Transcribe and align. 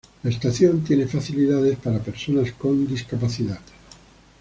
La 0.23 0.31
estación 0.31 0.83
tiene 0.83 1.05
facilidades 1.07 1.77
para 1.77 1.99
personas 2.01 2.51
con 2.53 2.87
discapacidad. 2.87 3.59